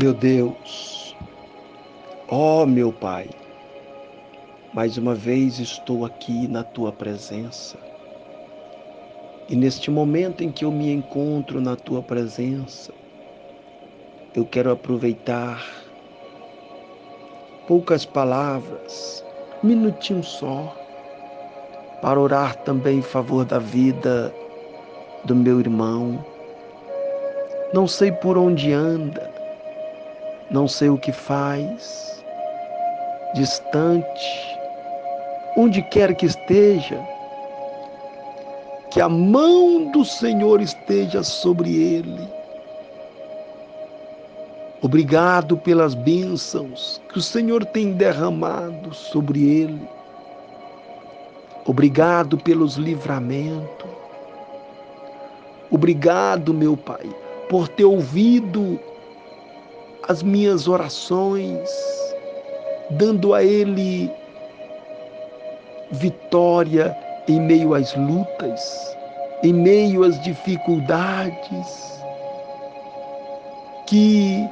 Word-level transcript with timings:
Meu 0.00 0.14
Deus, 0.14 1.16
ó 2.28 2.62
oh, 2.62 2.66
meu 2.66 2.92
Pai, 2.92 3.28
mais 4.72 4.96
uma 4.96 5.12
vez 5.12 5.58
estou 5.58 6.04
aqui 6.04 6.46
na 6.46 6.62
tua 6.62 6.92
presença. 6.92 7.76
E 9.48 9.56
neste 9.56 9.90
momento 9.90 10.44
em 10.44 10.52
que 10.52 10.64
eu 10.64 10.70
me 10.70 10.92
encontro 10.92 11.60
na 11.60 11.74
tua 11.74 12.00
presença, 12.00 12.92
eu 14.36 14.44
quero 14.44 14.70
aproveitar 14.70 15.66
poucas 17.66 18.04
palavras, 18.04 19.24
minutinho 19.64 20.22
só, 20.22 20.76
para 22.00 22.20
orar 22.20 22.54
também 22.58 22.98
em 22.98 23.02
favor 23.02 23.44
da 23.44 23.58
vida 23.58 24.32
do 25.24 25.34
meu 25.34 25.58
irmão. 25.58 26.24
Não 27.74 27.88
sei 27.88 28.12
por 28.12 28.38
onde 28.38 28.72
anda, 28.72 29.37
não 30.50 30.66
sei 30.66 30.88
o 30.88 30.96
que 30.96 31.12
faz, 31.12 32.24
distante, 33.34 34.58
onde 35.56 35.82
quer 35.82 36.14
que 36.14 36.26
esteja, 36.26 36.98
que 38.90 39.00
a 39.00 39.08
mão 39.08 39.90
do 39.90 40.04
Senhor 40.04 40.60
esteja 40.60 41.22
sobre 41.22 41.70
ele. 41.70 42.28
Obrigado 44.80 45.56
pelas 45.56 45.94
bênçãos 45.94 47.02
que 47.10 47.18
o 47.18 47.22
Senhor 47.22 47.64
tem 47.64 47.92
derramado 47.92 48.94
sobre 48.94 49.44
ele. 49.44 49.88
Obrigado 51.66 52.38
pelos 52.38 52.76
livramentos. 52.76 53.90
Obrigado, 55.70 56.54
meu 56.54 56.76
Pai, 56.76 57.10
por 57.50 57.68
ter 57.68 57.84
ouvido 57.84 58.80
as 60.08 60.22
minhas 60.22 60.66
orações, 60.66 61.68
dando 62.90 63.34
a 63.34 63.44
Ele 63.44 64.10
vitória 65.92 66.96
em 67.28 67.40
meio 67.40 67.74
às 67.74 67.94
lutas, 67.94 68.96
em 69.42 69.52
meio 69.52 70.02
às 70.04 70.20
dificuldades. 70.22 71.98
Que 73.86 74.48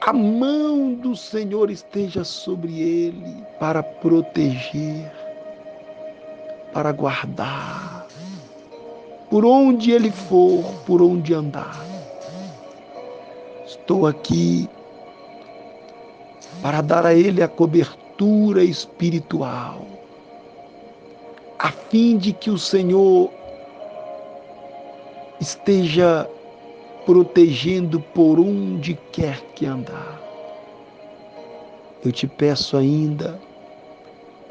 a 0.00 0.12
mão 0.12 0.94
do 0.94 1.14
Senhor 1.14 1.70
esteja 1.70 2.24
sobre 2.24 2.80
ele 2.80 3.44
para 3.58 3.82
proteger, 3.82 5.10
para 6.72 6.92
guardar, 6.92 8.06
por 9.28 9.44
onde 9.44 9.92
ele 9.92 10.10
for, 10.10 10.64
por 10.86 11.00
onde 11.00 11.32
andar. 11.32 11.99
Estou 13.70 14.04
aqui 14.04 14.68
para 16.60 16.80
dar 16.80 17.06
a 17.06 17.14
Ele 17.14 17.40
a 17.40 17.46
cobertura 17.46 18.64
espiritual, 18.64 19.86
a 21.56 21.70
fim 21.70 22.18
de 22.18 22.32
que 22.32 22.50
o 22.50 22.58
Senhor 22.58 23.30
esteja 25.40 26.28
protegendo 27.06 28.00
por 28.00 28.40
onde 28.40 28.98
quer 29.12 29.40
que 29.54 29.66
andar. 29.66 30.20
Eu 32.04 32.10
te 32.10 32.26
peço 32.26 32.76
ainda, 32.76 33.40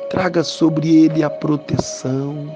traga 0.09 0.45
sobre 0.45 0.95
ele 0.95 1.23
a 1.23 1.29
proteção, 1.29 2.55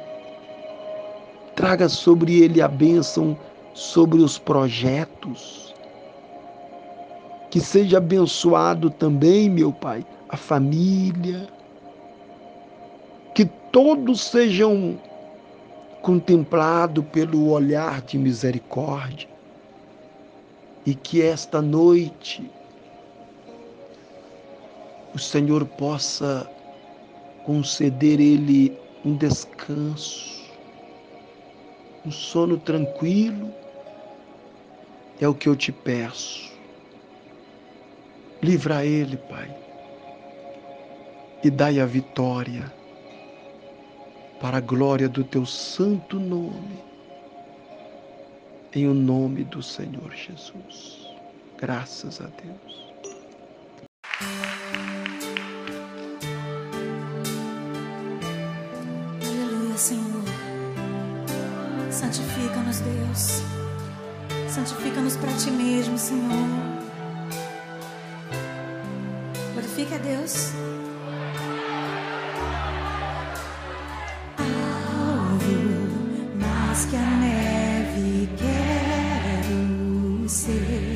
traga 1.57 1.89
sobre 1.89 2.41
ele 2.41 2.61
a 2.61 2.69
bênção 2.69 3.37
sobre 3.73 4.21
os 4.21 4.39
projetos, 4.39 5.72
que 7.53 7.61
seja 7.61 7.99
abençoado 7.99 8.89
também, 8.89 9.47
meu 9.47 9.71
Pai, 9.71 10.03
a 10.27 10.35
família. 10.35 11.47
Que 13.35 13.45
todos 13.45 14.21
sejam 14.21 14.99
contemplados 16.01 17.05
pelo 17.11 17.51
olhar 17.51 18.01
de 18.01 18.17
misericórdia. 18.17 19.29
E 20.83 20.95
que 20.95 21.21
esta 21.21 21.61
noite 21.61 22.49
o 25.13 25.19
Senhor 25.19 25.63
possa 25.63 26.49
conceder 27.45 28.19
ele 28.19 28.75
um 29.05 29.15
descanso, 29.15 30.41
um 32.03 32.09
sono 32.09 32.57
tranquilo. 32.57 33.53
É 35.21 35.27
o 35.27 35.35
que 35.35 35.47
eu 35.47 35.55
te 35.55 35.71
peço. 35.71 36.52
Livra 38.43 38.85
ele, 38.85 39.15
Pai, 39.15 39.49
e 41.41 41.49
dai 41.49 41.79
a 41.79 41.85
vitória 41.85 42.69
para 44.41 44.57
a 44.57 44.59
glória 44.59 45.07
do 45.07 45.23
teu 45.23 45.45
santo 45.45 46.19
nome, 46.19 46.83
em 48.75 48.85
o 48.85 48.93
nome 48.93 49.45
do 49.45 49.63
Senhor 49.63 50.11
Jesus. 50.13 51.07
Graças 51.57 52.19
a 52.19 52.25
Deus. 52.25 52.91
Aleluia, 59.21 59.77
Senhor. 59.77 60.23
Santifica-nos, 61.89 62.81
Deus. 62.81 63.41
Santifica-nos 64.49 65.15
para 65.15 65.31
ti 65.37 65.49
mesmo, 65.49 65.97
Senhor. 65.97 66.92
Glorifique 69.73 69.95
a 69.95 69.97
Deus. 69.97 70.51
Alvo 74.37 75.61
mais 76.39 76.85
que 76.85 76.95
a 76.95 76.99
neve 76.99 78.29
quero 78.37 80.29
ser 80.29 80.92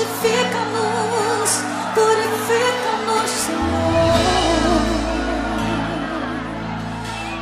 santifica-nos, 0.00 1.62
purifica-nos, 1.94 3.30
Senhor. 3.30 3.60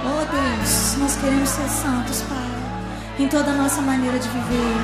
Oh 0.05 0.25
Deus, 0.33 0.97
nós 0.99 1.17
queremos 1.17 1.49
ser 1.49 1.69
santos, 1.69 2.23
Pai, 2.23 3.25
em 3.25 3.29
toda 3.29 3.51
a 3.51 3.55
nossa 3.55 3.81
maneira 3.83 4.19
de 4.19 4.29
viver, 4.29 4.77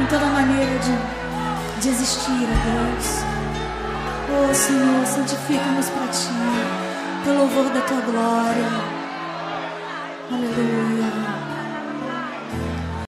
em 0.00 0.06
toda 0.06 0.24
a 0.24 0.30
maneira 0.30 0.78
de, 0.78 1.80
de 1.82 1.88
existir, 1.88 2.30
ó 2.30 2.56
Deus. 2.64 3.22
Oh 4.34 4.54
Senhor, 4.54 5.06
santifica-nos 5.06 5.90
para 5.90 6.06
Ti, 6.08 6.28
pelo 7.24 7.38
louvor 7.38 7.64
da 7.70 7.80
Tua 7.82 8.00
glória. 8.00 9.02
Aleluia. 10.30 11.41